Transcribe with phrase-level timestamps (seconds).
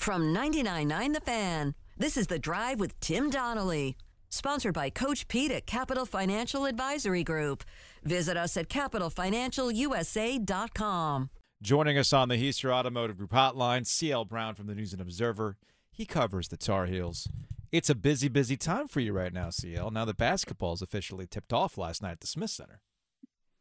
[0.00, 3.98] From 99.9 The Fan, this is The Drive with Tim Donnelly.
[4.30, 7.64] Sponsored by Coach Pete at Capital Financial Advisory Group.
[8.02, 11.30] Visit us at capitalfinancialusa.com.
[11.60, 15.58] Joining us on the Hiester Automotive Group hotline, CL Brown from the News and Observer.
[15.92, 17.28] He covers the Tar Heels.
[17.70, 19.90] It's a busy, busy time for you right now, CL.
[19.90, 22.80] Now the basketball's officially tipped off last night at the Smith Center.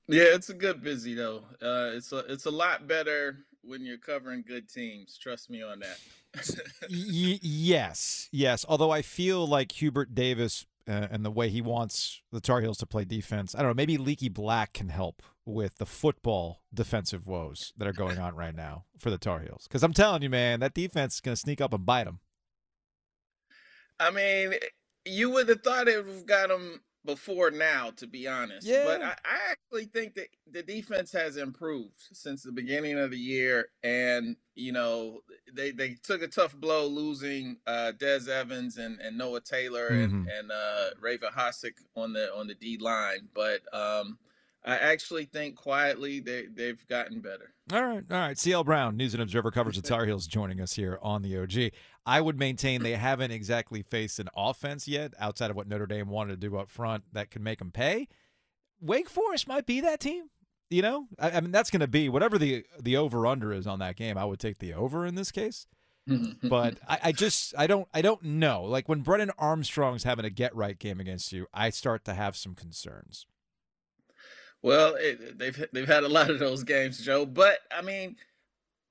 [0.08, 1.44] Yeah, it's a good busy though.
[1.62, 5.18] Uh, it's a it's a lot better when you're covering good teams.
[5.18, 6.00] Trust me on that.
[6.90, 8.66] y- yes, yes.
[8.68, 12.78] Although I feel like Hubert Davis uh, and the way he wants the Tar Heels
[12.80, 13.76] to play defense, I don't know.
[13.76, 18.56] Maybe Leaky Black can help with the football defensive woes that are going on right
[18.56, 19.66] now for the Tar Heels.
[19.68, 22.20] Because I'm telling you, man, that defense is going to sneak up and bite them.
[24.00, 24.54] I mean,
[25.06, 26.82] you would have thought it would have got them
[27.14, 28.66] before now, to be honest.
[28.68, 28.84] Yeah.
[28.86, 33.18] But I, I actually think that the defense has improved since the beginning of the
[33.18, 33.68] year.
[33.84, 35.20] And, you know,
[35.54, 40.04] they, they took a tough blow losing uh Des Evans and, and Noah Taylor Mhm.
[40.04, 43.28] and, and uh Raymond Vohasek on the on the D line.
[43.34, 44.18] But um
[44.66, 47.54] I actually think quietly they, they've gotten better.
[47.72, 48.38] All right, all right.
[48.38, 51.72] CL Brown, News and Observer coverage the Tar Heels, joining us here on the OG.
[52.06, 56.10] I would maintain they haven't exactly faced an offense yet, outside of what Notre Dame
[56.10, 58.08] wanted to do up front, that can make them pay.
[58.82, 60.30] Wake Forest might be that team.
[60.70, 63.68] You know, I, I mean, that's going to be whatever the the over under is
[63.68, 64.18] on that game.
[64.18, 65.68] I would take the over in this case.
[66.44, 68.64] But I, I just I don't I don't know.
[68.64, 72.36] Like when Brennan Armstrong's having a get right game against you, I start to have
[72.38, 73.26] some concerns.
[74.62, 77.26] Well, it, they've they've had a lot of those games, Joe.
[77.26, 78.18] But I mean,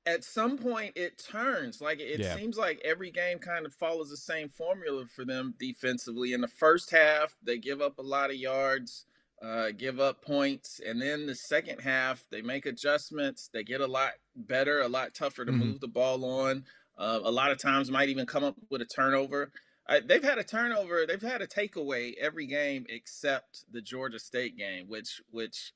[0.08, 1.80] at some point it turns.
[1.80, 2.34] Like it Yeah.
[2.36, 6.32] seems like every game kind of follows the same formula for them defensively.
[6.32, 9.04] In the first half, they give up a lot of yards,
[9.42, 13.48] uh, give up points, and then the second half they make adjustments.
[13.52, 15.58] They get a lot better, a lot tougher to Mhm.
[15.58, 16.64] move the ball on.
[16.96, 19.52] Uh, a lot of times might even come up with a turnover.
[19.90, 21.06] I, they've had a turnover.
[21.06, 25.72] They've had a takeaway every game except the Georgia State game, which which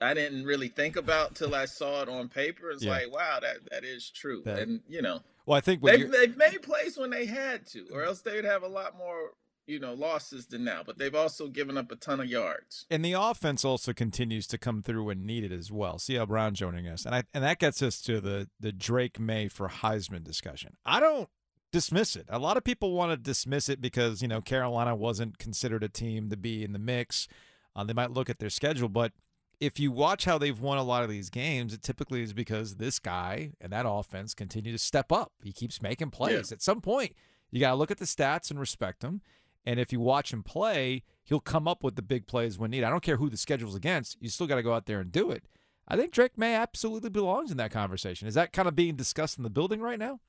[0.00, 2.70] I didn't really think about till I saw it on paper.
[2.70, 2.90] It's Yeah.
[2.92, 4.42] like, wow, that that is true.
[4.44, 7.66] That- and you know, Well, I think they've you're, they've made plays when they had
[7.68, 9.32] to, or else they'd have a lot more
[9.66, 10.82] you know losses than now.
[10.84, 12.86] But they've also given up a ton of yards.
[12.90, 15.98] And the offense also continues to come through when needed as well.
[15.98, 19.48] CL Brown joining us, and I and that gets us to the the Drake Maye
[19.48, 20.76] for Heisman discussion.
[20.84, 21.28] I don't
[21.72, 22.26] dismiss it.
[22.28, 25.88] A lot of people want to dismiss it because you know Carolina wasn't considered a
[25.88, 27.26] team to be in the mix.
[27.74, 29.12] Uh, they might look at their schedule, but
[29.60, 32.76] if you watch how they've won a lot of these games, it typically is because
[32.76, 35.32] this guy and that offense continue to step up.
[35.42, 36.52] He keeps making plays.
[36.52, 37.12] At some point,
[37.50, 39.22] you got to look at the stats and respect him.
[39.64, 42.86] And if you watch him play, he'll come up with the big plays when needed.
[42.86, 44.16] I don't care who the schedule's against.
[44.20, 45.44] You still got to go out there and do it.
[45.88, 48.28] I think Drake Maye absolutely belongs in that conversation.
[48.28, 50.20] Is that kind of being discussed in the building right now?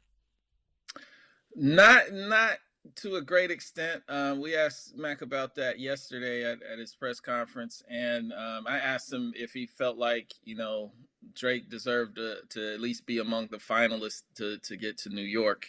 [1.55, 2.59] Not not
[2.95, 4.03] to a great extent.
[4.09, 8.77] Um, we asked Mack about that yesterday at, at his press conference, and um, I
[8.77, 10.91] asked him if he felt like you know
[11.33, 15.21] Drake deserved to, to at least be among the finalists to to get to New
[15.21, 15.67] York.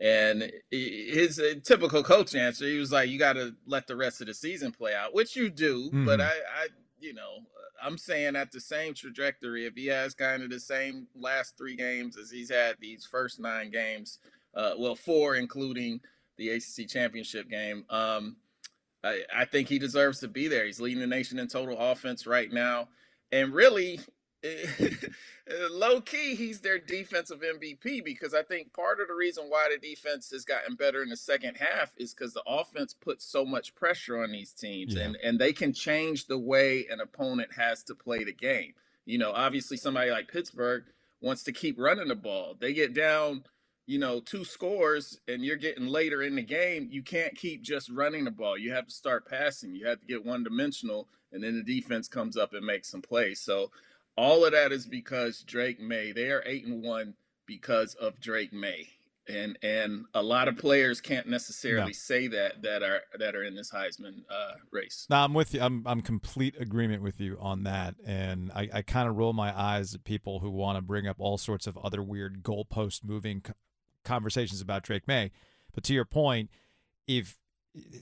[0.00, 4.20] And his uh, typical coach answer, he was like, "You got to let the rest
[4.20, 5.90] of the season play out," which you do.
[6.04, 6.24] But Mhm.
[6.24, 6.68] I, I,
[7.00, 7.40] you know,
[7.82, 11.74] I'm saying at the same trajectory, if he has kind of the same last three
[11.76, 14.20] games as he's had these first nine games,
[14.54, 16.00] uh, well, four including
[16.38, 17.84] the ACC championship game.
[17.90, 18.36] Um,
[19.04, 20.64] I, I think he deserves to be there.
[20.66, 22.88] He's leading the nation in total offense right now,
[23.30, 24.00] and really,
[25.70, 29.78] low key, he's their defensive MVP because I think part of the reason why the
[29.86, 33.74] defense has gotten better in the second half is because the offense puts so much
[33.74, 35.02] pressure on these teams, Yeah.
[35.04, 38.72] and and they can change the way an opponent has to play the game.
[39.06, 40.84] You know, obviously, somebody like Pittsburgh
[41.20, 42.56] wants to keep running the ball.
[42.60, 43.44] They get down
[43.88, 47.88] you know, two scores and you're getting later in the game, you can't keep just
[47.88, 48.58] running the ball.
[48.58, 49.74] You have to start passing.
[49.74, 53.00] You have to get one dimensional, and then the defense comes up and makes some
[53.00, 53.40] plays.
[53.40, 53.70] So
[54.18, 56.12] all of that is because Drake Maye.
[56.12, 57.14] They are eight and one
[57.46, 58.88] because of Drake Maye.
[59.26, 61.92] And and a lot of players can't necessarily No.
[61.92, 65.06] say that that are that are in this Heisman uh, race.
[65.08, 65.60] No, I'm with you.
[65.62, 67.94] I'm I'm complete agreement with you on that.
[68.06, 71.16] And I, I kind of roll my eyes at people who want to bring up
[71.18, 73.42] all sorts of other weird goalpost moving
[74.08, 75.30] conversations about Drake Maye.
[75.74, 76.50] But to your point,
[77.06, 77.38] if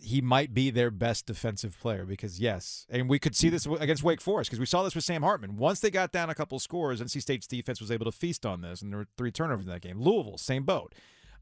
[0.01, 4.03] he might be their best defensive player because yes, and we could see this against
[4.03, 5.57] Wake Forest because we saw this with Sam Hartman.
[5.57, 8.61] Once they got down a couple scores, NC State's defense was able to feast on
[8.61, 10.01] this, and there were three turnovers in that game.
[10.01, 10.95] Louisville, same boat,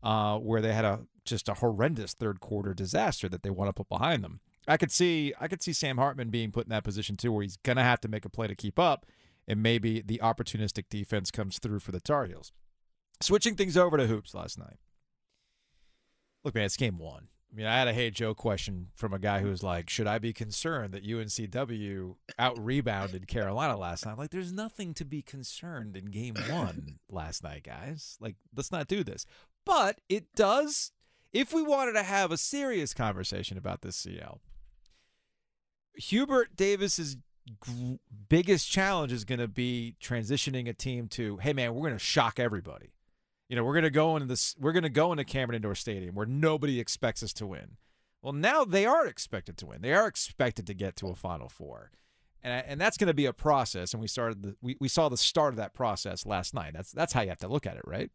[0.03, 3.73] uh, where they had a just a horrendous third quarter disaster that they want to
[3.73, 4.41] put behind them.
[4.67, 7.43] I could see I could see Sam Hartman being put in that position too, where
[7.43, 9.07] he's gonna have to make a play to keep up,
[9.47, 12.53] and maybe the opportunistic defense comes through for the Tar Heels.
[13.21, 14.77] Switching things over to hoops last night.
[16.45, 17.29] Look, man, it's game one.
[17.51, 20.09] I mean, I had a hey Joe question from a guy who was like, "Should
[20.09, 25.23] I be concerned that UNCW out rebounded Carolina last night?" Like, there's nothing to be
[25.23, 28.17] concerned in Game One last night, guys.
[28.21, 29.25] Like, let's not do this.
[29.65, 30.91] But it does.
[31.33, 34.41] If we wanted to have a serious conversation about this CL,
[35.97, 37.17] Hubert Davis's
[37.67, 41.99] g- biggest challenge is going to be transitioning a team to, hey man, we're going
[41.99, 42.93] to shock everybody.
[43.49, 44.55] You know, we're going to go into this.
[44.59, 47.77] We're to go into Cameron Indoor Stadium where nobody expects us to win.
[48.23, 49.83] Well, now they are expected to win.
[49.83, 51.91] They are expected to get to a Final Four,
[52.43, 53.93] and and that's going to be a process.
[53.93, 54.43] And we started.
[54.43, 56.73] The, we we saw the start of that process last night.
[56.73, 58.11] That's that's how you have to look at it, right?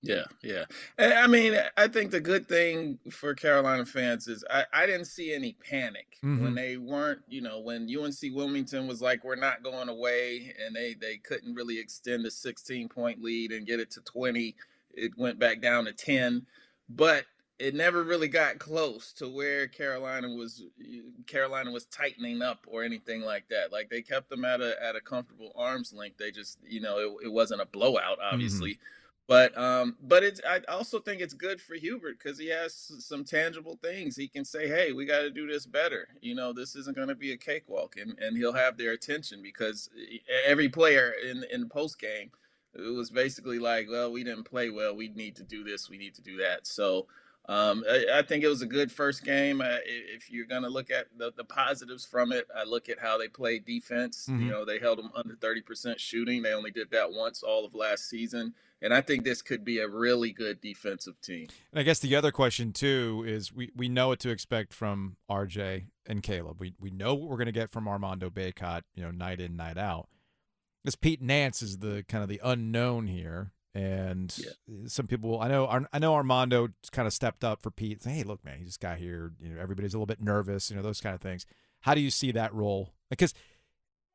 [0.00, 0.64] Yeah, yeah.
[0.96, 4.86] And I mean, eh, I think the good thing for Carolina fans is I, I
[4.86, 6.40] didn't see any panic Mhm.
[6.40, 6.54] when mm-hmm.
[6.54, 10.94] they weren't, you know, when UNC Wilmington was like, we're not going away, and they
[10.94, 14.54] they couldn't really extend a 16 point lead and get it to 20.
[14.94, 16.46] It went back down to 10,
[16.88, 17.24] but
[17.58, 20.62] it never really got close to where Carolina was
[21.26, 23.72] Carolina was tightening up or anything like that.
[23.72, 26.18] Like they kept them at a at a comfortable arm's length.
[26.18, 28.34] They just, you know, it, it wasn't a blowout, mm-hmm.
[28.34, 28.78] obviously.
[29.28, 33.24] But um, but it's I also think it's good for Hubert because he has some
[33.24, 34.68] tangible things he can say.
[34.68, 36.08] Hey, we got to do this better.
[36.22, 39.42] You know, this isn't going to be a cakewalk, and and he'll have their attention
[39.42, 39.90] because
[40.46, 42.30] every player in in post game,
[42.74, 44.96] it was basically like, well, we didn't play well.
[44.96, 45.90] We need to do this.
[45.90, 46.66] We need to do that.
[46.66, 47.06] So.
[47.48, 49.62] Um, I, I think it was a good first game.
[49.62, 52.98] Uh, if you're going to look at the, the positives from it, I look at
[52.98, 54.26] how they played defense.
[54.30, 54.42] Mhm.
[54.42, 56.42] You know, they held them under 30% shooting.
[56.42, 58.52] They only did that once all of last season.
[58.82, 61.48] And I think this could be a really good defensive team.
[61.72, 65.16] And I guess the other question too is we, we know what to expect from
[65.30, 66.60] RJ and Caleb.
[66.60, 69.56] We we know what we're going to get from Armando Bacot, you know, night in
[69.56, 70.08] night out.
[70.84, 74.36] This Pete Nance is the kind of the unknown here, and
[74.86, 78.02] some people I know I know Armando kind of stepped up for Pete.
[78.02, 79.32] Saying, hey, look, man, he just got here.
[79.40, 80.70] You know, everybody's a little bit nervous.
[80.70, 81.46] You know, those kind of things.
[81.80, 82.92] How do you see that role?
[83.10, 83.34] Because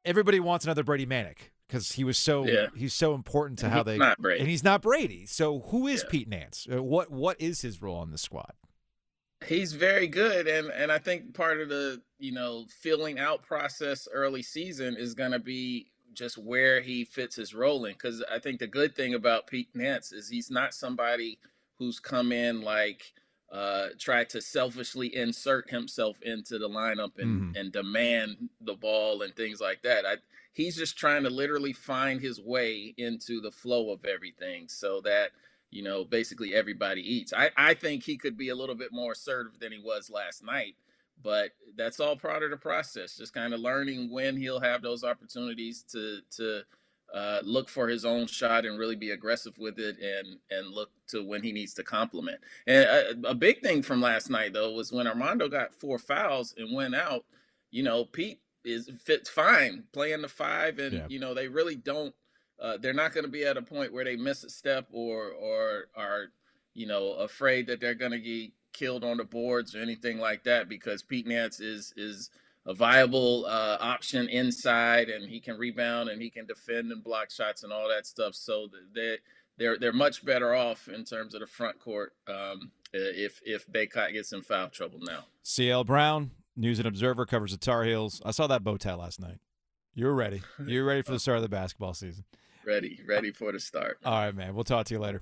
[0.05, 1.37] everybody wants another Brady Manek
[1.67, 2.67] because he was so Yeah.
[2.75, 4.41] he's so important to And how they not Brady.
[4.41, 5.25] and he's not Brady.
[5.25, 6.09] So who is Yeah.
[6.11, 6.67] Pete Nance?
[6.71, 8.53] Uh, What what is his role on the squad?
[9.47, 14.07] He's very good, and and I think part of the you know filling out process
[14.11, 17.93] early season is going to be just where he fits his role in.
[17.93, 21.39] Because I think the good thing about Pete Nance is he's not somebody
[21.77, 23.13] who's come in like
[23.51, 27.55] uh tried to selfishly insert himself into the lineup and Mhm.
[27.55, 30.05] and demand the ball and things like that.
[30.05, 30.17] I
[30.53, 35.31] he's just trying to literally find his way into the flow of everything so that
[35.71, 37.33] you know, basically everybody eats.
[37.33, 40.43] I, I think he could be a little bit more assertive than he was last
[40.43, 40.75] night,
[41.21, 43.15] but that's all part of the process.
[43.17, 46.61] Just kind of learning when he'll have those opportunities to to
[47.13, 50.89] uh, look for his own shot and really be aggressive with it, and and look
[51.07, 52.39] to when he needs to compliment.
[52.67, 52.85] And
[53.25, 56.73] a, a big thing from last night though was when Armando got four fouls and
[56.75, 57.25] went out.
[57.71, 61.05] You know, Pete is fits fine playing the five, and Yeah.
[61.07, 62.13] you know they really don't
[62.61, 65.31] uh, they're not going to be at a point where they miss a step or
[65.31, 66.25] or are
[66.73, 70.43] you know afraid that they're going to get killed on the boards or anything like
[70.43, 72.29] that because Pete Nance is is
[72.65, 77.29] a viable uh, option inside and he can rebound and he can defend and block
[77.29, 78.35] shots and all that stuff.
[78.35, 79.17] So they
[79.57, 84.13] they're they're much better off in terms of the front court um, if if Bacot
[84.13, 85.25] gets in foul trouble now.
[85.43, 88.21] CL Brown, News and Observer covers the Tar Heels.
[88.25, 89.39] I saw that bow tie last night.
[89.93, 90.41] You're ready.
[90.65, 92.23] You're ready for the start of the basketball season.
[92.65, 93.97] Ready, ready for the start.
[94.05, 94.55] All right, man.
[94.55, 95.21] We'll talk to you later.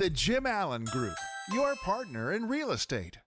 [0.00, 1.16] The Jim Allen Group,
[1.52, 3.18] your partner in real estate.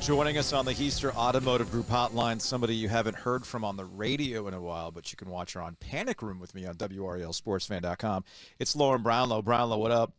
[0.00, 3.84] Joining us on the Hiester Automotive Group hotline, somebody you haven't heard from on the
[3.84, 6.76] radio in a while, but you can watch her on Panic Room with me on
[6.76, 8.24] WRALSportsFan.com.
[8.58, 9.42] It's Lauren Brownlow.
[9.42, 10.14] Brownlow, what up?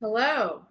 [0.00, 0.62] Hello.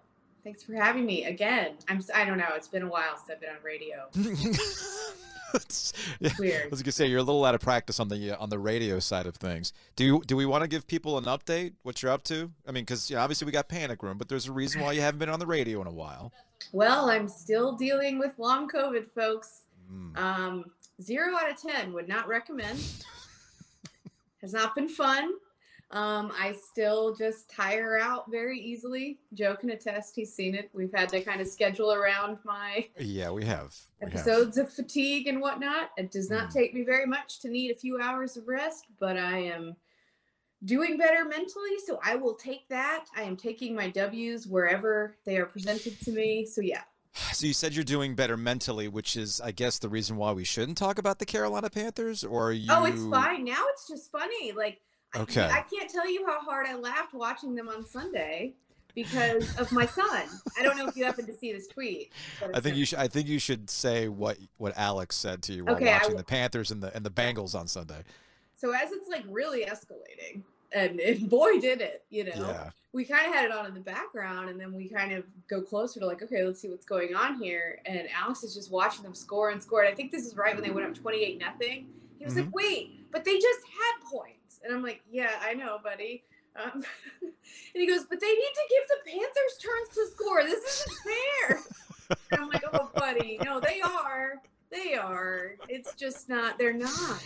[0.44, 1.76] Thanks for having me again.
[1.88, 2.50] I'm s- I don't know.
[2.56, 4.10] It's been a while since I've been on radio.
[5.54, 8.38] It's- yeah, I was gonna say you're a little out of practice on the uh,
[8.42, 9.72] on the radio side of things.
[9.96, 11.74] Do you, do we want to give people an update?
[11.84, 12.52] What you're up to?
[12.68, 15.02] I mean, because yeah, obviously we got Panic Room, but there's a reason why you
[15.02, 16.32] haven't been on the radio in a while.
[16.74, 19.62] Well, I'm still dealing with long COVID, folks.
[19.92, 20.18] Mm.
[20.18, 20.66] Um,
[21.02, 22.80] zero out of ten would not recommend.
[24.42, 25.34] Has not been fun.
[25.90, 29.20] Um, I still just tire out very easily.
[29.34, 30.70] Joe can attest; he's seen it.
[30.74, 33.74] We've had to kind of schedule around my Yeah, we have.
[34.02, 34.16] We have.
[34.20, 35.92] episodes of fatigue and whatnot.
[35.98, 36.54] It does not Mm.
[36.54, 39.78] take me very much to need a few hours of rest, but I am
[40.66, 43.06] doing better mentally, so I will take that.
[43.16, 46.46] I am taking my W's wherever they are presented to me.
[46.46, 46.84] So yeah,
[47.34, 50.44] So you said you're doing better mentally, which is, I guess, the reason why we
[50.44, 52.68] shouldn't talk about the Carolina Panthers, or are you?
[52.74, 53.46] Oh, it's fine.
[53.46, 54.52] Now it's just funny.
[54.52, 54.82] Like,
[55.18, 55.46] Okay.
[55.52, 58.54] I, can't tell you how hard I laughed watching them on Sunday
[58.96, 60.28] because of my son.
[60.58, 62.12] I don't know if you happened to see this tweet.
[62.54, 63.00] I think you should.
[63.00, 66.18] I think you should say what what Alex said to you while Okay, watching will-
[66.18, 68.04] the Panthers and the and the Bengals on Sunday.
[68.56, 72.32] So as it's like really escalating, and, and boy did it, you know.
[72.36, 72.70] Yeah.
[72.94, 75.62] We kind of had it on in the background, and then we kind of go
[75.62, 77.80] closer to like, okay, let's see what's going on here.
[77.86, 79.84] And Alex is just watching them score and score.
[79.84, 81.88] And I think this is right when they went up twenty-eight nothing.
[82.18, 82.46] He was Mm-hmm.
[82.46, 84.37] like, wait, but they just had points.
[84.68, 86.24] And I'm like, yeah, I know, buddy.
[86.62, 86.84] Um,
[87.22, 87.32] and
[87.74, 90.44] he goes, but they need to give the Panthers turns to score.
[90.44, 91.60] This isn't fair.
[92.32, 94.42] and I'm like, oh, buddy, no, they are.
[94.70, 95.56] They are.
[95.70, 96.58] It's just not.
[96.58, 97.24] They're not.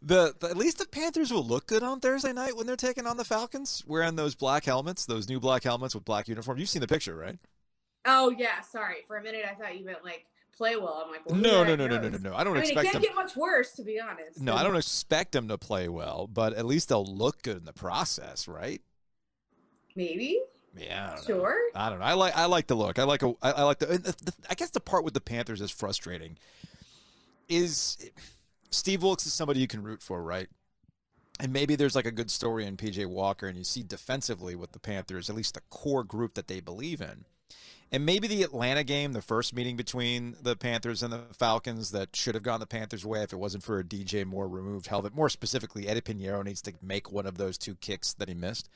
[0.00, 3.06] The, the at least the Panthers will look good on Thursday night when they're taking
[3.06, 6.58] on the Falcons, wearing those black helmets, those new black helmets with black uniform.
[6.58, 7.38] You've seen the picture, right?
[8.04, 8.98] Oh yeah, sorry.
[9.08, 11.02] For a minute, I thought you meant like play well.
[11.04, 12.34] I'm like, well, No, no, no, no, no, no, no.
[12.34, 13.02] I don't I mean, it can't them.
[13.02, 14.40] get much worse, to be honest.
[14.40, 17.64] No, I don't expect them to play well, but at least they'll look good in
[17.64, 18.80] the process, right?
[19.96, 20.40] Maybe.
[20.76, 21.04] Yeah.
[21.04, 21.34] I don't know.
[21.34, 21.58] Sure.
[21.74, 22.04] I don't know.
[22.04, 22.98] I like I like the look.
[22.98, 25.20] I like a I, I like the, the, the I guess the part with the
[25.20, 26.36] Panthers is frustrating.
[27.48, 28.10] Is
[28.70, 30.48] Steve Wilks is somebody you can root for, right?
[31.40, 34.72] And maybe there's like a good story in PJ Walker, and you see defensively with
[34.72, 37.24] the Panthers, at least the core group that they believe in.
[37.94, 42.16] And maybe the Atlanta game, the first meeting between the Panthers and the Falcons, that
[42.16, 45.14] should have gone the Panthers' way if it wasn't for a DJ Moore removed helmet.
[45.14, 48.68] More specifically, Eddie Pinheiro needs to make one of those two kicks that he missed.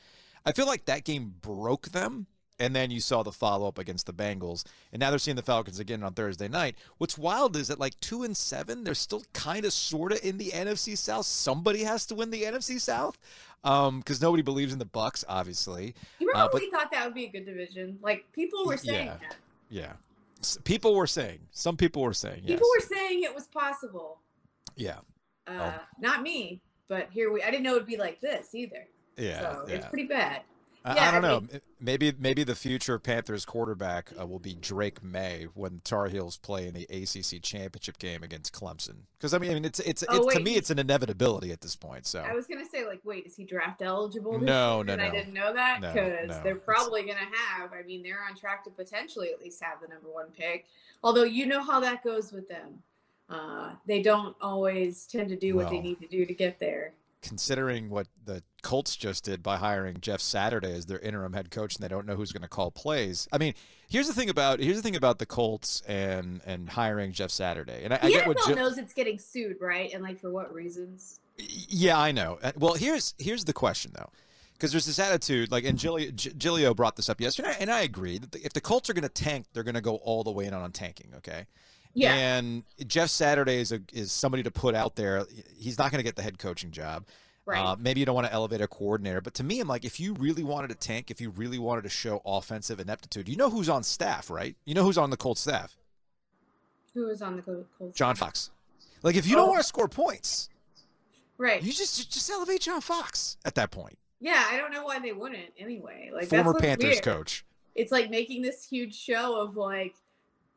[0.46, 2.28] I feel like that game broke them.
[2.60, 5.42] And then you saw the follow up against the Bengals, and now they're seeing the
[5.42, 6.76] Falcons again on Thursday night.
[6.98, 10.38] What's wild is that like two and seven, they're still kind of sort of in
[10.38, 11.24] the NFC South.
[11.26, 13.16] Somebody has to win the NFC South,
[13.62, 15.94] because nobody believes in the Bucs, obviously.
[16.18, 17.96] You Uh, probably thought that would be a good division.
[18.02, 19.16] Like people were saying Yeah.
[19.18, 19.36] that.
[19.70, 19.92] Yeah,
[20.40, 21.38] S- people were saying.
[21.52, 22.40] Some people were saying.
[22.44, 22.56] Yes.
[22.56, 24.18] People were saying it was possible.
[24.74, 24.98] Yeah.
[25.46, 25.80] Uh, Oh.
[26.00, 27.40] Not me, but here we.
[27.42, 28.88] I didn't know it'd be like this either.
[29.16, 29.40] Yeah.
[29.40, 29.74] so yeah.
[29.76, 30.42] it's pretty bad.
[30.88, 31.40] I, Yeah, I don't I know.
[31.40, 36.36] mean- maybe maybe the future Panthers quarterback uh, will be Drake Maye when Tar Heels
[36.38, 38.96] play in the ACC championship game against Clemson.
[39.18, 41.60] Because I mean, I mean, it's it's, Oh, it's to me it's an inevitability at
[41.60, 42.06] this point.
[42.06, 44.38] So I was gonna say like, wait, is he draft eligible?
[44.38, 44.96] No, year?
[44.96, 46.40] no, I didn't know that because no.
[46.42, 47.72] they're It's- probably gonna have.
[47.72, 50.66] I mean, they're on track to potentially at least have the number one pick.
[51.04, 52.82] Although you know how that goes with them.
[53.30, 56.92] Uh, they don't always tend to do what they need to do to get there.
[57.20, 61.74] Considering what the Colts just did by hiring Jeff Saturday as their interim head coach,
[61.74, 63.26] and they don't know who's going to call plays.
[63.32, 63.54] I mean,
[63.88, 67.82] here's the thing about here's the thing about the Colts and and hiring Jeff Saturday,
[67.82, 68.38] and I, I get what.
[68.46, 69.92] Jill- knows it's getting sued, right?
[69.92, 71.18] And like for what reasons?
[71.36, 72.38] Yeah, I know.
[72.40, 74.10] Uh, Well, here's here's the question though,
[74.52, 78.18] because there's this attitude, like, and Giglio, Giglio brought this up yesterday, and I agree
[78.18, 80.46] that if the Colts are going to tank, they're going to go all the way
[80.46, 81.12] in on tanking.
[81.16, 81.46] Okay.
[81.98, 82.14] Yeah.
[82.14, 85.24] And Jeff Saturday is a, is somebody to put out there.
[85.58, 87.04] He's not going to get the head coaching job.
[87.44, 87.58] Right.
[87.64, 89.98] Uh, maybe you don't want to elevate a coordinator, but to me, I'm like, if
[89.98, 93.48] you really wanted to tank, if you really wanted to show offensive ineptitude, you know
[93.48, 94.54] who's on staff, right?
[94.66, 95.74] You know who's on the Colts staff?
[96.94, 97.96] Who is on the Col- Colts?
[97.96, 98.50] John Fox.
[99.02, 99.52] Like, if you don't Oh.
[99.52, 100.50] want to score points,
[101.38, 101.62] Right.
[101.62, 103.96] you just just elevate John Fox at that point.
[104.20, 106.10] yeah, I don't know why they wouldn't anyway.
[106.12, 107.02] Like Former Panthers weird.
[107.04, 107.44] coach.
[107.76, 109.94] It's like making this huge show of like,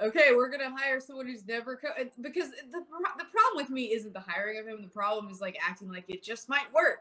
[0.01, 1.89] okay, we're gonna hire someone who's never co-,
[2.21, 4.81] because the the problem with me isn't the hiring of him.
[4.81, 6.99] The problem is like acting like it just might work.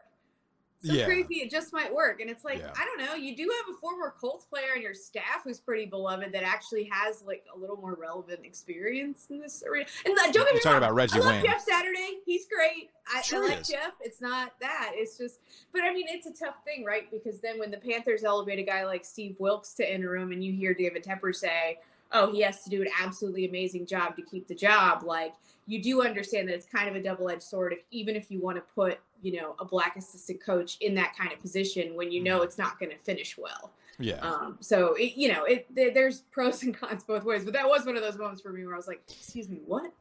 [0.83, 1.05] So Yeah.
[1.05, 2.23] crazy, it just might work.
[2.23, 2.73] And it's like, Yeah.
[2.75, 3.15] I don't know.
[3.15, 6.85] You do have a former Colts player on your staff who's pretty beloved that actually
[6.85, 9.85] has like a little more relevant experience in this arena.
[10.07, 11.45] And uh, don't get me talking wrong, about Reggie I love Wayne.
[11.45, 12.21] Jeff Saturday.
[12.25, 12.89] He's great.
[13.15, 13.69] I, Sure I like is.
[13.69, 13.93] Jeff.
[14.01, 14.93] It's not that.
[14.95, 15.41] It's just,
[15.75, 17.11] but I mean, it's a tough thing, right?
[17.11, 20.51] Because then when the Panthers elevate a guy like Steve Wilks to interim, and you
[20.55, 21.79] hear David Tepper say,
[22.13, 25.35] "Oh, he has to do an absolutely amazing job to keep the job," like
[25.67, 27.73] you do understand that it's kind of a double-edged sword.
[27.73, 31.17] If even if you want to put, you know, a black assistant coach in that
[31.17, 33.73] kind of position when you know it's not going to finish well.
[33.99, 34.17] Yeah.
[34.17, 37.45] Um, so it, you know, it there, there's pros and cons both ways.
[37.45, 39.61] But that was one of those moments for me where I was like, "Excuse me,
[39.65, 39.93] what?"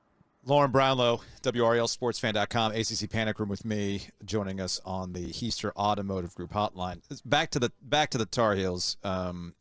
[0.45, 6.53] Lauren Brownlow, WRALSportsFan.com, ACC Panic Room with me, joining us on the Hiester Automotive Group
[6.53, 7.01] hotline.
[7.25, 8.97] Back to the back to the Tar Heels.
[9.03, 9.53] Um,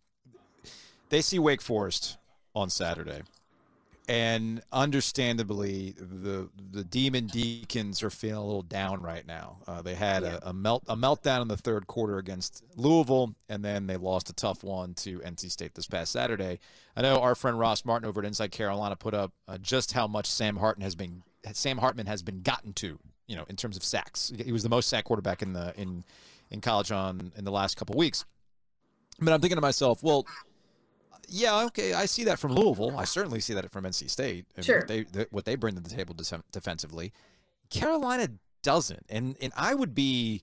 [1.10, 2.16] they see Wake Forest
[2.54, 3.22] on Saturday.
[4.10, 9.58] and understandably, the the Demon Deacons are feeling a little down right now.
[9.66, 10.38] Uh, they had Yeah.
[10.42, 14.30] a, a melt a meltdown in the third quarter against Louisville, and then they lost
[14.30, 16.58] a tough one to NC State this past Saturday.
[16.96, 20.06] I know our friend Ross Martin over at Inside Carolina put up uh, just how
[20.06, 23.76] much Sam Hartman has been Sam Hartman has been gotten to, you know, in terms
[23.76, 24.32] of sacks.
[24.42, 26.02] He was the most sack quarterback in the in
[26.50, 28.24] in college on in the last couple weeks.
[29.20, 30.24] But I'm thinking to myself, well,
[31.28, 32.96] yeah, okay, I see that from Louisville.
[32.96, 34.46] I certainly see that from NC State.
[34.56, 34.78] and Sure.
[34.78, 37.12] What they, th- what they bring to the table def- defensively.
[37.70, 38.28] Carolina
[38.62, 39.04] doesn't.
[39.08, 40.42] And and I would be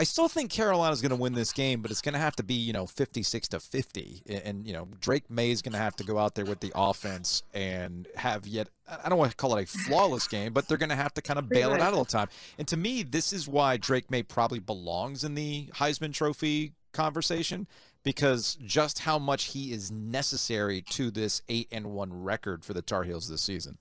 [0.00, 2.42] I still think Carolina's going to win this game, but it's going to have to
[2.42, 4.22] be, you know, 56 to 50.
[4.26, 6.60] And, and, you know, Drake Maye is going to have to go out there with
[6.60, 10.66] the offense and have yet I don't want to call it a flawless game, but
[10.66, 12.28] they're going to have to kind of bail it out all the time.
[12.56, 17.66] And to me, this is why Drake Maye probably belongs in the Heisman Trophy conversation
[18.02, 22.82] because just how much he is necessary to this 8 and 1 record for the
[22.82, 23.78] Tar Heels this season.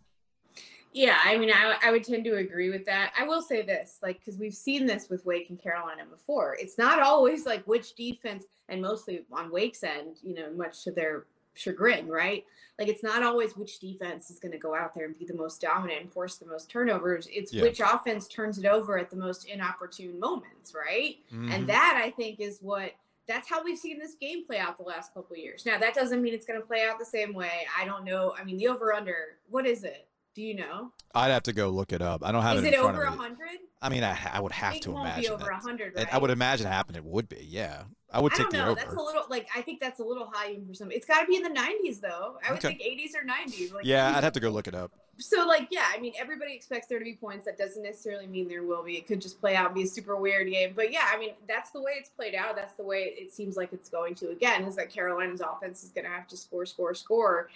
[0.92, 3.14] Yeah, I mean, I, I would tend to agree with that.
[3.18, 6.58] I will say this, like, because we've seen this with Wake and Carolina before.
[6.60, 10.92] It's not always like which defense, and mostly on Wake's end, you know, much to
[10.92, 12.44] their chagrin, right?
[12.80, 15.36] Like, it's not always which defense is going to go out there and be the
[15.36, 17.28] most dominant and force the most turnovers.
[17.32, 17.64] It's Yeah.
[17.64, 21.18] which offense turns it over at the most inopportune moments, right?
[21.32, 21.52] Mhm.
[21.54, 22.94] And that I think is what
[23.30, 25.64] that's how we've seen this game play out the last couple of years.
[25.66, 27.68] Now that doesn't mean it's going to play out the same way.
[27.80, 28.34] I don't know.
[28.38, 30.08] I mean, the over under, what is it?
[30.36, 30.92] Do you know?
[31.14, 32.24] I'd have to go look it up.
[32.24, 33.20] I don't have Is it it in front over of me.
[33.20, 33.48] 100?
[33.82, 35.52] I mean, I, I would have it to won't imagine be over.
[35.52, 36.14] 100, right?
[36.14, 37.46] I would imagine happen it would be.
[37.48, 38.66] Yeah, I would take I don't the know.
[38.72, 38.76] over.
[38.76, 40.92] That's a little like I think that's a little high for some.
[40.92, 42.38] It's got to be in the 90s though.
[42.48, 42.76] I would Okay.
[42.76, 43.74] think 80s or 90s.
[43.74, 44.92] Like, yeah, I'd have to go look it up.
[45.20, 47.46] So like yeah, I mean everybody expects there to be points.
[47.46, 48.96] That doesn't necessarily mean there will be.
[48.96, 50.74] It could just play out and be a super weird game.
[50.76, 52.56] But yeah, I mean that's the way it's played out.
[52.56, 54.64] That's the way it seems like it's going to again.
[54.64, 57.50] Is that Carolina's offense is going to have to score, score, score,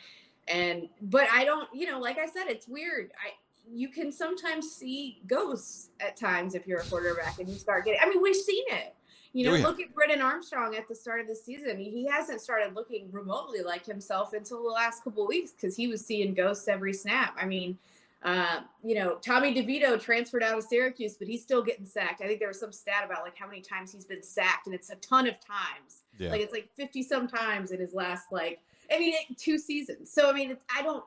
[0.48, 1.67] and but I don't.
[1.74, 3.12] You know, like I said, it's weird.
[3.13, 3.31] I
[3.74, 8.00] you can sometimes see ghosts at times if you're a quarterback and you start getting.
[8.03, 8.93] I mean, we've seen it.
[9.33, 9.63] You know, yeah.
[9.63, 11.79] look at Brennan Armstrong at the start of the season.
[11.79, 15.87] He hasn't started looking remotely like himself until the last couple of weeks because he
[15.87, 17.35] was seeing ghosts every snap.
[17.41, 17.77] I mean,
[18.24, 22.22] uh, you know, Tommy DeVito transferred out of Syracuse, but he's still getting sacked.
[22.22, 24.75] I think there was some stat about like how many times he's been sacked, and
[24.75, 26.03] it's a ton of times.
[26.17, 26.29] Yeah.
[26.29, 28.61] Like it's like fifty some times in his last like
[28.93, 30.11] I mean two seasons.
[30.11, 31.03] So I mean, it's, I don't.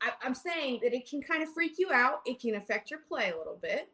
[0.00, 2.20] I, I'm saying that it can kind of freak you out.
[2.26, 3.88] It can affect your play a little bit.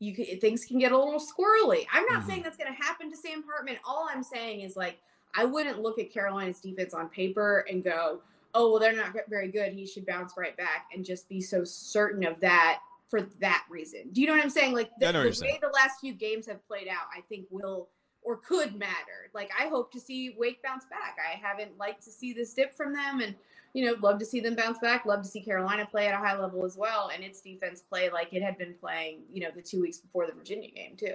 [0.00, 1.86] You can things can get a little squirrely.
[1.92, 2.26] I'm not Mhm.
[2.26, 3.78] saying that's going to happen to Sam Hartman.
[3.84, 4.98] All I'm saying is like
[5.34, 8.22] I wouldn't look at Carolina's defense on paper and go,
[8.54, 9.72] "Oh, well, they're not very good.
[9.72, 14.10] He should bounce right back," and just be so certain of that for that reason.
[14.12, 14.72] Do you know what I'm saying?
[14.74, 15.52] Like the, I know what the you're saying.
[15.54, 17.88] way the last few games have played out, I think will
[18.28, 19.30] or could matter.
[19.32, 21.16] Like I hope to see Wake bounce back.
[21.18, 23.34] I haven't liked to see this dip from them, and
[23.72, 25.06] you know, love to see them bounce back.
[25.06, 28.10] Love to see Carolina play at a high level as well, and its defense play
[28.10, 31.14] like it had been playing, you know, the two weeks before the Virginia game too.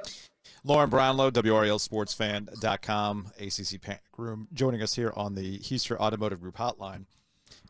[0.64, 7.06] Lauren Brownlow, WRALSportsFan.com, ACC Panic Room, joining us here on the Houston Automotive Group hotline.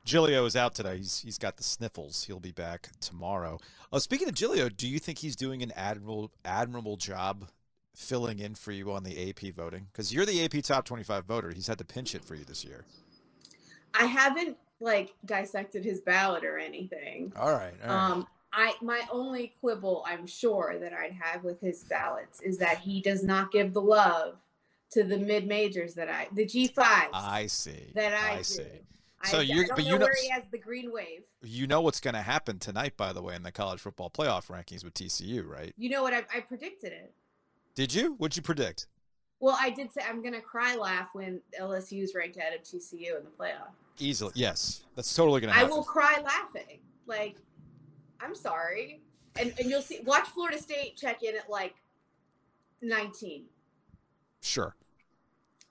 [0.05, 0.97] Giglio is out today.
[0.97, 2.23] He's he's got the sniffles.
[2.23, 3.59] He'll be back tomorrow.
[3.91, 7.49] Uh, speaking of Giglio, do you think he's doing an admirable admirable job
[7.95, 9.87] filling in for you on the AP voting?
[9.91, 11.51] Because you're the AP top 25 voter.
[11.51, 12.85] He's had to pinch it for you this year.
[13.93, 17.31] I haven't like dissected his ballot or anything.
[17.37, 17.73] All right.
[17.83, 18.11] All right.
[18.11, 22.79] Um, I my only quibble, I'm sure, that I'd have with his ballots is that
[22.79, 24.35] he does not give the love
[24.91, 27.91] to the mid majors that I, the G fives I see.
[27.95, 28.43] that I, do.
[28.43, 28.63] see.
[29.23, 31.21] I, So I you're- don't but you know- where he has the green wave.
[31.41, 34.47] You know what's going to happen tonight, by the way, in the college football playoff
[34.47, 35.73] rankings with TCU, right?
[35.77, 36.13] You know what?
[36.13, 37.11] I, I predicted it.
[37.75, 38.15] Did you?
[38.17, 38.87] What'd you predict?
[39.39, 43.23] Well, I did say I'm gonna cry laugh when LSU's ranked ahead of TCU in
[43.23, 43.71] the playoff.
[43.99, 44.85] Easily, yes.
[44.95, 45.71] That's totally going to happen.
[45.71, 46.79] I will cry laughing.
[47.05, 47.35] Like,
[48.21, 49.01] I'm sorry,
[49.39, 49.99] and and you'll see.
[50.05, 51.75] Watch Florida State check in at like
[52.81, 53.45] 19.
[54.41, 54.75] Sure.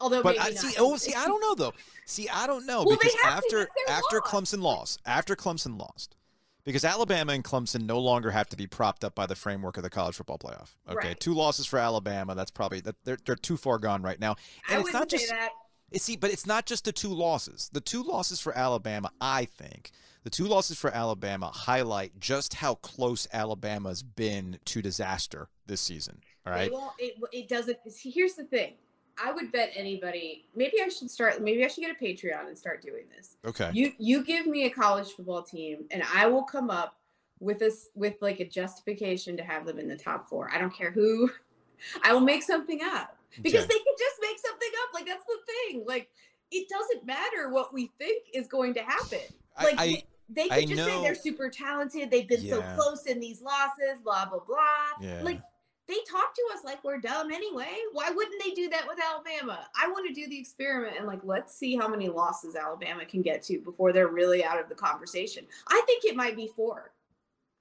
[0.01, 0.59] Although, But I not.
[0.59, 0.75] see.
[0.79, 1.73] Oh, see, I don't know though.
[2.07, 4.31] See, I don't know Well, because to, after after loss.
[4.31, 6.17] Clemson lost, after Clemson lost,
[6.64, 9.83] because Alabama and Clemson no longer have to be propped up by the framework of
[9.83, 10.75] the college football playoff.
[10.88, 11.20] Okay, Right.
[11.20, 12.35] two losses for Alabama.
[12.35, 14.37] That's probably that they're they're too far gone right now.
[14.68, 15.51] I And it's wouldn't say just that.
[15.90, 17.68] It's- see, but it's not just the two losses.
[17.72, 19.90] The two losses for Alabama, I think,
[20.25, 26.20] the two losses for Alabama highlight just how close Alabama's been to disaster this season.
[26.46, 26.72] All right.
[26.72, 27.79] won't, it, it doesn't.
[27.90, 28.75] see, Here's the thing.
[29.22, 30.46] I would bet anybody.
[30.55, 31.42] Maybe I should start.
[31.42, 33.37] Maybe I should get a Patreon and start doing this.
[33.44, 33.70] Okay.
[33.75, 36.96] You you give me a college football team, and I will come up
[37.40, 40.51] with this with like a justification to have them in the top four.
[40.53, 41.31] I don't care who.
[42.05, 43.66] I will make something up because Okay.
[43.75, 44.94] they can just make something up.
[44.94, 45.38] Like that's the
[45.70, 45.85] thing.
[45.87, 46.09] Like
[46.51, 49.20] it doesn't matter what we think is going to happen.
[49.62, 50.03] Like I-
[50.35, 52.11] they I could just say they're super talented.
[52.11, 54.57] They've been so close in these losses, blah blah blah.
[55.01, 55.20] Yeah.
[55.22, 55.42] Like
[55.88, 57.71] they talk to us like we're dumb anyway.
[57.92, 59.66] Why wouldn't they do that with Alabama?
[59.81, 63.23] I want to do the experiment and like let's see how many losses Alabama can
[63.23, 65.45] get to before they're really out of the conversation.
[65.68, 66.92] I think it might be four.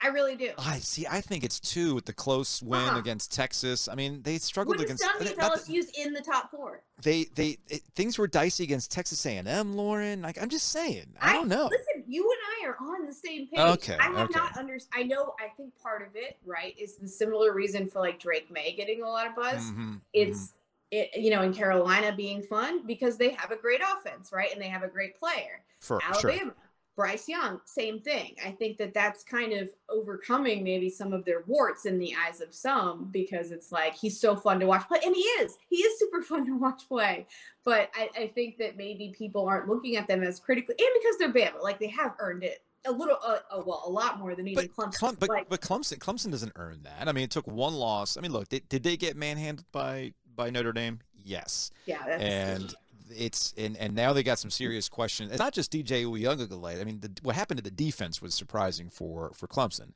[0.03, 0.51] I really do.
[0.57, 1.05] I see.
[1.07, 2.97] I think it's two with the close win Uh-uh.
[2.99, 3.87] against Texas.
[3.87, 5.03] I mean, they struggled What is against.
[5.03, 6.81] done means not that- LSU's in the top four.
[7.03, 10.21] they they it, things were dicey against Texas A&M, Lauren.
[10.21, 11.05] Like I'm just saying.
[11.21, 11.65] I don't know.
[11.65, 13.59] Listen, you and I are on the same page.
[13.59, 14.39] Okay, I have okay.
[14.39, 14.77] not under.
[14.93, 15.35] I know.
[15.39, 19.03] I think part of it, right, is the similar reason for like Drake Maye getting
[19.03, 19.63] a lot of buzz.
[19.71, 20.53] Mhm, It's
[20.89, 24.61] it, you know, in Carolina being fun because they have a great offense, right, and
[24.61, 25.63] they have a great player.
[25.79, 26.53] for sure.
[26.95, 28.35] Bryce Young, same thing.
[28.45, 32.41] I think that that's kind of overcoming maybe some of their warts in the eyes
[32.41, 35.57] of some because it's like he's so fun to watch play, and he is.
[35.69, 37.27] He is super fun to watch play.
[37.63, 41.17] But I, I think that maybe people aren't looking at them as critically, and because
[41.17, 44.35] they're Bama, like they have earned it a little, uh, uh, well, a lot more
[44.35, 44.97] than even But Clemson.
[44.97, 47.07] Clem, but, like, but Clemson Clemson doesn't earn that.
[47.07, 48.17] I mean, it took one loss.
[48.17, 50.99] I mean, look, they, did they get manhandled by by Notre Dame?
[51.23, 51.71] Yes.
[51.85, 52.75] yeah, that's and
[53.15, 55.31] it's and, and now they got some serious questions.
[55.31, 56.79] It's not just DJ Uiagalelei.
[56.79, 59.91] I mean, the, what happened to the defense was surprising for for Clemson.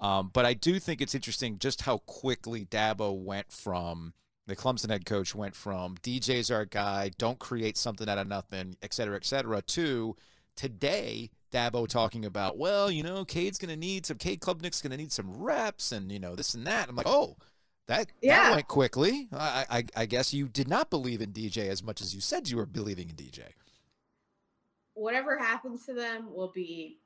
[0.00, 4.14] Um, but I do think it's interesting just how quickly Dabo went from
[4.46, 8.76] the Clemson head coach went from DJ's our guy, don't create something out of nothing,
[8.82, 10.16] et cetera, et cetera, to
[10.56, 14.90] today Dabo talking about, well, you know, Cade's going to need some, Cade Klubnik's going
[14.90, 16.88] to need some reps and, you know, this and that.
[16.88, 17.36] I'm like, oh,
[17.90, 18.44] that, Yeah.
[18.50, 19.28] that went quickly.
[19.32, 22.48] I, I, I guess you did not believe in DJ as much as you said
[22.48, 23.40] you were believing in DJ.
[24.94, 26.99] whatever happens to them will be,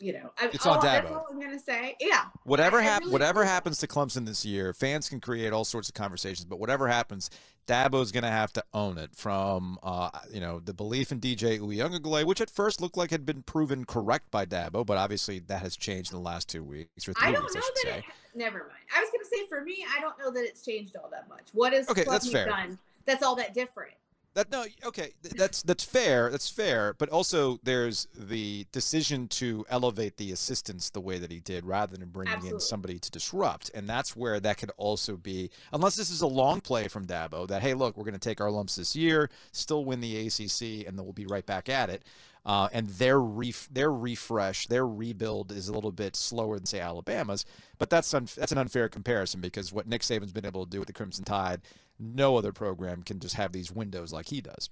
[0.00, 1.12] you know, I, It's on all- That's Dabo.
[1.16, 1.96] all I'm gonna say.
[2.00, 5.88] Yeah, Whatever hap- really whatever happens to Clemson this year, fans can create all sorts
[5.88, 7.30] of conversations, but whatever happens,
[7.66, 9.10] Dabo's going to have to own it.
[9.14, 13.26] From uh, you know the belief in DJ Uiagalelei, which at first looked like had
[13.26, 17.06] been proven correct by Dabo, but obviously that has changed in the last two weeks
[17.08, 17.98] or three I don't weeks, know I should that say.
[17.98, 18.04] it.
[18.34, 18.70] Never mind.
[18.96, 21.48] I was gonna say for me, I don't know that it's changed all that much.
[21.52, 22.46] What has Okay, that's fair.
[22.46, 22.78] done?
[23.04, 23.94] That's all that different.
[24.38, 26.30] That no, okay, that's that's fair.
[26.30, 26.94] That's fair.
[26.96, 31.96] But also, there's the decision to elevate the assistants the way that he did, rather
[31.96, 33.72] than bringing in somebody to disrupt.
[33.74, 37.48] And that's where that could also be, unless this is a long play from Dabo,
[37.48, 40.86] that hey, look, we're going to take our lumps this year, still win the ACC,
[40.86, 42.04] and then we'll be right back at it.
[42.46, 46.78] Uh, and their ref- their refresh, their rebuild is a little bit slower than say
[46.78, 47.44] Alabama's,
[47.78, 50.78] but that's un- that's an unfair comparison because what Nick Saban's been able to do
[50.78, 51.60] with the Crimson Tide,
[51.98, 54.70] no other program can just have these windows like he does.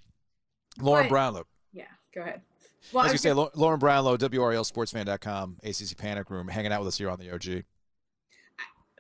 [0.81, 1.85] Lauren Brownlow, Yeah,
[2.15, 2.43] go ahead.
[2.93, 6.89] Well, as you say, gonna- Lau- Lauren Brownlow, WRALSportsFan.com, ACC Panic Room, hanging out with
[6.89, 7.65] us here on the OG.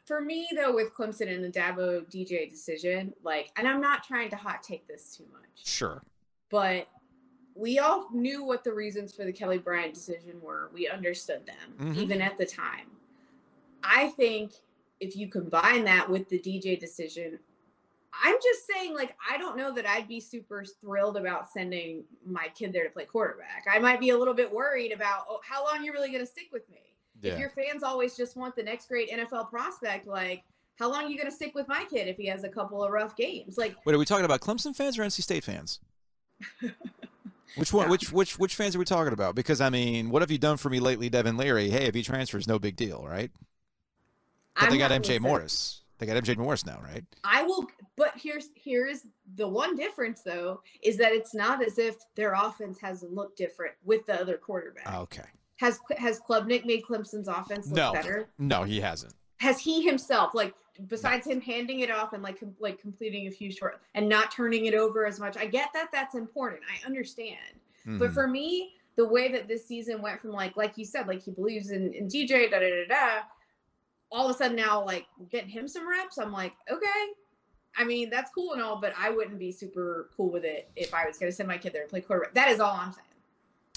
[0.06, 4.30] for me though, with Clemson and the Dabo DJ decision, like, and I'm not trying
[4.30, 6.00] to hot take this too much, Sure.
[6.48, 6.86] but
[7.56, 10.70] we all knew what the reasons for the Kelly Bryant decision were.
[10.72, 11.96] We understood them Mhm.
[11.96, 12.90] even at the time.
[13.82, 14.52] I think
[15.00, 17.40] if you combine that with the DJ decision,
[18.24, 22.48] I'm just saying, like, I don't know that I'd be super thrilled about sending my
[22.54, 23.64] kid there to play quarterback.
[23.70, 26.30] I might be a little bit worried about, oh, how long you're really going to
[26.30, 26.78] stick with me.
[27.22, 30.44] If your fans always just want the next great NFL prospect, like,
[30.78, 32.84] how long are you going to stick with my kid if he has a couple
[32.84, 33.56] of rough games?
[33.56, 35.80] Like, Wait, are we talking about Clemson fans or NC State fans?
[37.56, 37.86] Which one?
[37.86, 37.90] Yeah.
[37.90, 39.34] Which which which fans are we talking about?
[39.34, 41.70] Because I mean, what have you done for me lately, Devin Leary?
[41.70, 43.30] Hey, if he transfers, no big deal, right?
[44.54, 45.80] But I'm they got MJ Morris.
[45.98, 47.04] They got MJ Morris now, right?
[47.24, 47.66] I will,
[47.96, 49.06] but here's here's
[49.36, 53.74] the one difference though is that it's not as if their offense hasn't looked different
[53.84, 54.92] with the other quarterback.
[54.94, 55.24] Okay.
[55.58, 57.92] Has has Klubnik made Clemson's offense look No.
[57.92, 58.28] better?
[58.38, 59.14] No, he hasn't.
[59.38, 60.54] Has he himself like
[60.88, 64.30] besides him handing it off and like com- like completing a few short and not
[64.30, 65.36] turning it over as much?
[65.36, 66.62] I get that that's important.
[66.70, 67.38] I understand.
[67.86, 68.14] But Mhm.
[68.14, 71.30] for me, the way that this season went from like like you said, like he
[71.30, 73.22] believes in, in DJ, da da da da.
[74.12, 77.06] All of a sudden now, like getting him some reps, I'm like, okay.
[77.78, 80.94] I mean, that's cool and all, but I wouldn't be super cool with it if
[80.94, 82.34] I was going to send my kid there to play quarterback.
[82.34, 83.02] That is all I'm saying.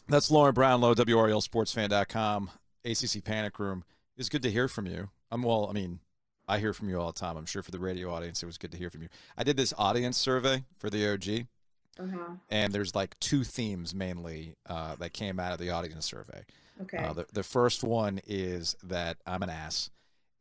[0.07, 2.49] That's Lauren Brownlow, WRALSportsFan.com,
[2.85, 3.83] ACC Panic Room.
[4.17, 5.09] It's good to hear from you.
[5.31, 5.67] I'm well.
[5.69, 5.99] I mean,
[6.47, 7.37] I hear from you all the time.
[7.37, 9.09] I'm sure for the radio audience, it was good to hear from you.
[9.37, 11.45] I did this audience survey for the OG,
[11.99, 12.33] Uh-huh.
[12.49, 16.43] and there's like two themes mainly uh, that came out of the audience survey.
[16.81, 16.97] Okay.
[16.97, 19.89] Uh, the, the first one is that I'm an ass.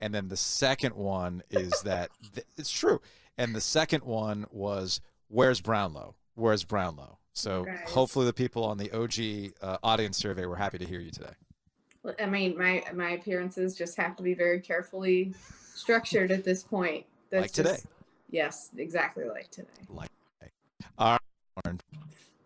[0.01, 3.01] And then the second one is that th- it's true.
[3.39, 6.15] And the second one was, where's Brownlow?
[6.35, 7.19] Where's Brownlow?
[7.33, 11.13] So hopefully the people on the OG uh, audience survey were happy to hear you
[11.13, 11.31] today.
[12.19, 15.35] I mean, my my appearances just have to be very carefully
[15.75, 17.05] structured at this point.
[17.31, 17.71] That's Like today.
[17.71, 17.87] just-
[18.31, 19.69] yes, exactly like today.
[19.89, 20.09] Like
[20.41, 20.53] today.
[20.97, 21.21] All right,
[21.65, 21.81] Lauren.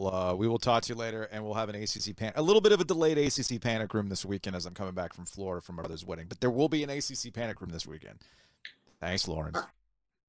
[0.00, 2.60] Uh, we will talk to you later, and we'll have an ACC pan, a little
[2.60, 5.60] bit of a delayed ACC panic room this weekend as I'm coming back from Florida
[5.64, 6.26] from my brother's wedding.
[6.28, 8.18] But there will be an ACC panic room this weekend.
[9.00, 9.54] Thanks, Lauren.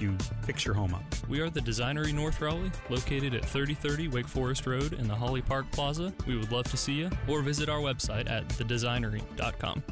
[0.00, 1.02] you fix your home up.
[1.28, 5.42] We are the Designery North Raleigh, located at 3030 Wake Forest Road in the Holly
[5.42, 6.12] Park Plaza.
[6.26, 9.82] We would love to see you, or visit our website at thedesignery.com.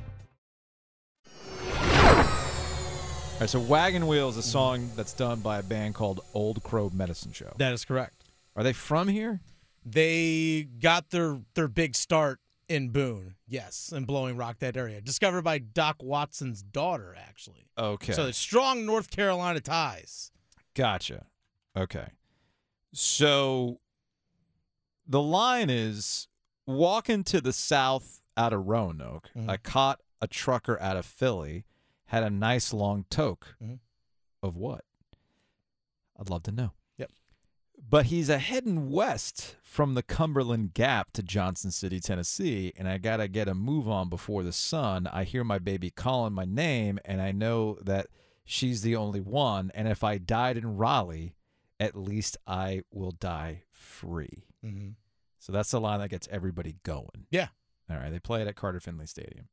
[3.34, 6.62] All right, so Wagon Wheel is a song that's done by a band called Old
[6.62, 7.52] Crow Medicine Show.
[7.56, 8.24] That is correct.
[8.54, 9.40] Are they from here?
[9.84, 12.38] They got their their big start
[12.72, 15.00] in Boone, yes, in Blowing Rock, that area.
[15.02, 17.68] Discovered by Doc Watson's daughter, actually.
[17.76, 18.12] Okay.
[18.14, 20.30] So it's strong North Carolina ties.
[20.74, 21.26] Gotcha.
[21.76, 22.08] Okay.
[22.94, 23.80] So
[25.06, 26.28] the line is
[26.66, 29.30] walking to the south out of Roanoke.
[29.36, 29.50] Mhm.
[29.50, 31.64] I caught a trucker out of Philly,
[32.06, 33.56] had a nice long toke.
[33.62, 33.80] Mhm.
[34.42, 34.84] Of what?
[36.18, 36.72] I'd love to know.
[37.88, 42.96] But he's a heading west from the Cumberland Gap to Johnson City, Tennessee, and I
[42.98, 45.06] got to get a move on before the sun.
[45.06, 48.06] I hear my baby calling my name, and I know that
[48.44, 49.70] she's the only one.
[49.74, 51.34] And if I died in Raleigh,
[51.78, 54.46] at least I will die free.
[54.64, 54.90] Mm-hmm.
[55.38, 57.26] So that's the line that gets everybody going.
[57.30, 57.48] Yeah.
[57.90, 58.10] All right.
[58.10, 59.48] They play it at Carter Finley Stadium.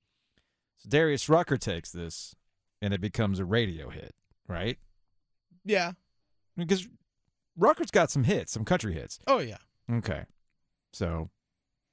[0.78, 2.36] So Darius Rucker takes this,
[2.82, 4.14] and it becomes a radio hit,
[4.48, 4.78] right?
[5.66, 5.94] Yeah.
[6.56, 6.88] Because
[7.60, 9.20] Rucker's got some hits, some country hits.
[9.28, 9.58] Oh yeah.
[9.92, 10.24] Okay.
[10.94, 11.30] So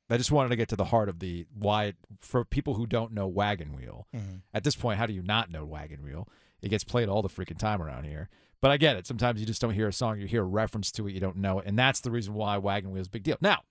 [0.09, 3.13] I just wanted to get to the heart of the why for people who don't
[3.13, 4.07] know Wagon Wheel.
[4.15, 4.43] Mhm.
[4.55, 6.29] At this point, how do you not know Wagon Wheel?
[6.63, 8.29] It gets played all the freaking time around here.
[8.63, 9.07] But I get it.
[9.07, 11.37] Sometimes you just don't hear a song, you hear a reference to it, you don't
[11.37, 11.67] know it.
[11.67, 13.37] And that's the reason why Wagon Wheel is a big deal.
[13.41, 13.63] Now,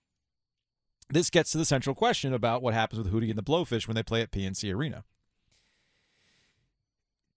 [1.08, 3.94] this gets to the central question about what happens with Hootie and the Blowfish when
[3.94, 5.04] they play at PNC Arena.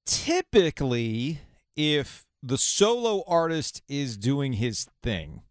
[0.06, 1.42] Typically,
[1.76, 5.42] if the solo artist is doing his thing,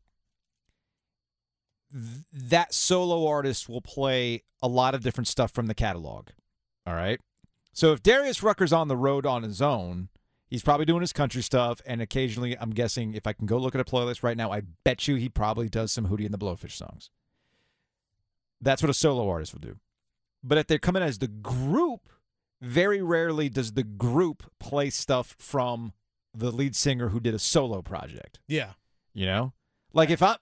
[1.92, 6.28] th- that solo artist will play a lot of different stuff from the catalog.
[6.86, 7.20] All right.
[7.72, 10.08] So if Darius Rucker's on the road on his own,
[10.48, 11.80] he's probably doing his country stuff.
[11.86, 14.62] And occasionally, I'm guessing if I can go look at a playlist right now, I
[14.84, 17.10] bet you he probably does some Hootie and the Blowfish songs.
[18.60, 19.76] That's what a solo artist will do.
[20.42, 22.08] But if they're coming as the group,
[22.60, 25.92] very rarely does the group play stuff from
[26.34, 28.38] the lead singer who did a solo project.
[28.46, 28.72] Yeah.
[29.14, 29.52] You know?
[29.92, 30.36] Like if I,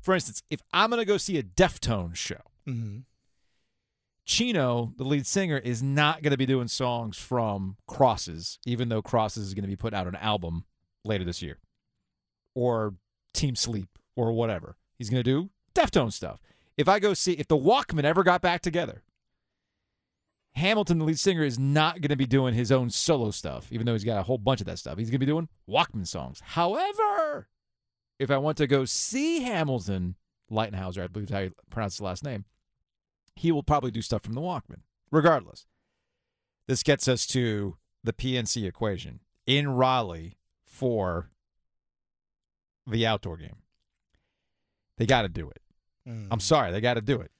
[0.00, 2.98] for instance, if I'm going to go see a Deftones show, Mm-hmm.
[4.24, 9.02] Chino, the lead singer, is not going to be doing songs from Crosses, even though
[9.02, 10.64] Crosses is going to be put out an album
[11.04, 11.58] later this year,
[12.54, 12.94] or
[13.34, 14.76] Team Sleep, or whatever.
[14.96, 16.40] He's going to do Deftones stuff.
[16.76, 19.02] If I go see, if the Walkmen ever got back together,
[20.54, 23.86] Hamilton, the lead singer, is not going to be doing his own solo stuff, even
[23.86, 24.98] though he's got a whole bunch of that stuff.
[24.98, 26.40] He's going to be doing Walkmen songs.
[26.44, 27.48] However,
[28.18, 30.16] if I want to go see Hamilton,
[30.50, 32.44] Lightenhauser, I believe is how you pronounce his last name,
[33.34, 34.80] he will probably do stuff from the Walkmen.
[35.10, 35.66] Regardless,
[36.68, 40.36] this gets us to the PNC equation in Raleigh
[40.66, 41.30] for
[42.86, 43.56] the outdoor game.
[44.98, 45.62] They got to do it.
[46.08, 46.28] Mm.
[46.30, 47.30] I'm sorry, they got to do it.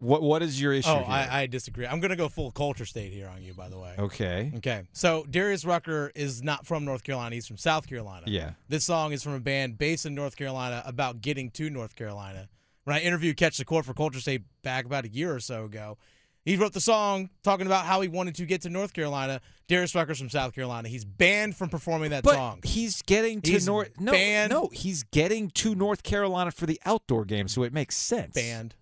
[0.00, 0.88] What What is your issue?
[0.88, 1.04] Oh?
[1.06, 1.86] I, I disagree.
[1.86, 3.94] I'm gonna go full culture state here on you, by the way.
[3.98, 4.50] okay.
[4.56, 4.82] Okay.
[4.92, 7.34] So Darius Rucker is not from North Carolina.
[7.34, 8.24] He's from South Carolina.
[8.26, 8.52] Yeah.
[8.68, 12.48] This song is from a band based in North Carolina about getting to North Carolina.
[12.84, 15.98] When I interviewed Ketch Secor for Culture State back about a year or so ago,
[16.46, 19.42] he wrote the song talking about how he wanted to get to North Carolina.
[19.68, 20.88] Darius Rucker's from South Carolina.
[20.88, 22.60] He's banned from performing that But song.
[22.64, 23.90] he's getting to He's North.
[24.00, 27.96] No, banned- no, he's getting to North Carolina for the outdoor game, so it makes
[27.98, 28.32] sense.
[28.34, 28.74] Banned.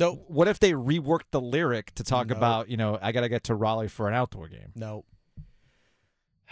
[0.00, 2.36] No, What if they reworked the lyric to talk No.
[2.36, 4.72] about, you know, I got to get to Raleigh for an outdoor game?
[4.74, 5.04] no,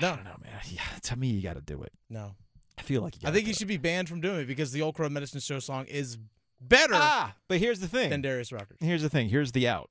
[0.01, 0.61] don't know, man.
[0.69, 1.93] Yeah, to me, you got to do it.
[2.09, 2.37] no.
[2.77, 3.57] I feel like you I think he it.
[3.59, 6.17] should be banned from doing it because the Old Crow Medicine Show song is
[6.61, 8.09] better Ah, but here's the thing.
[8.09, 8.77] than Darius Rucker.
[8.79, 9.29] Here's the thing.
[9.31, 9.91] Here's the out.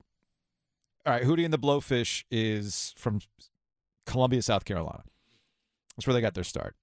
[1.04, 3.20] All right, Hootie and the Blowfish is from
[4.06, 5.02] Columbia, South Carolina.
[5.96, 6.76] That's where they got their start.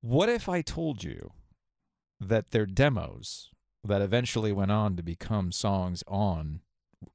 [0.00, 1.30] What if I told you
[2.20, 3.50] that their demos
[3.88, 6.60] that eventually went on to become songs on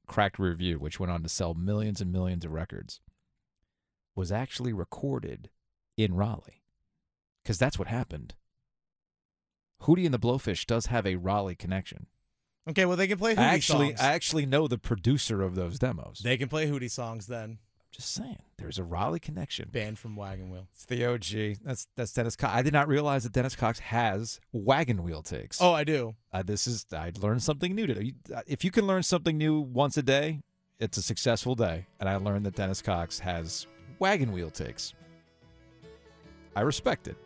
[0.06, 3.00] Cracked Rear View, which went on to sell millions and millions of records,
[4.14, 5.50] was actually recorded
[5.96, 6.62] in Raleigh?
[7.42, 8.34] Because that's what happened.
[9.82, 12.06] Hootie and the Blowfish does have a Raleigh connection.
[12.68, 14.00] Okay, well they can play Hootie I actually, songs.
[14.00, 16.20] I actually know the producer of those demos.
[16.24, 17.58] They can play Hootie songs then.
[17.94, 19.68] Just saying, there's a Raleigh connection.
[19.70, 20.66] Banned from Wagon Wheel.
[20.74, 21.58] It's the OG.
[21.64, 22.52] That's that's Dennis Cox.
[22.52, 25.60] I did not realize that Dennis Cox has wagon wheel takes.
[25.62, 26.16] Oh, I do.
[26.32, 28.14] Uh, this is I learned something new today.
[28.34, 30.40] Uh, If you can learn something new once a day,
[30.80, 31.86] it's a successful day.
[32.00, 33.68] And I learned that Dennis Cox has
[34.00, 34.92] wagon wheel takes.
[36.56, 37.16] I respect it.